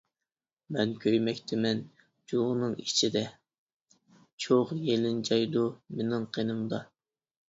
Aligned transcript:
مەن 0.75 0.93
كۆيمەكتىمەن 1.01 1.83
چوغنىڭ 2.31 2.73
ئىچىدە، 2.83 3.21
چوغ 4.47 4.71
يېلىنجايدۇ 4.87 5.67
مېنىڭ 5.99 6.27
قېنىمدا. 6.39 6.81